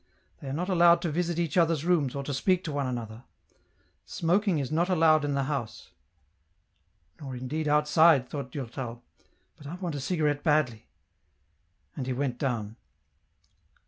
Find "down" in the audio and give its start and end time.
12.39-12.77